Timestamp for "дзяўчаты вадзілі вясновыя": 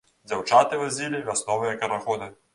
0.29-1.77